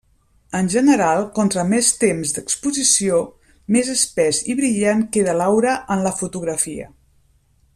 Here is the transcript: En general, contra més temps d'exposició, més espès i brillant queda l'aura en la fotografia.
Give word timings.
En 0.59 0.69
general, 0.75 1.25
contra 1.39 1.65
més 1.73 1.89
temps 2.03 2.31
d'exposició, 2.37 3.19
més 3.75 3.93
espès 3.97 4.41
i 4.53 4.57
brillant 4.63 5.05
queda 5.19 5.37
l'aura 5.43 5.75
en 5.97 6.03
la 6.09 6.15
fotografia. 6.23 6.89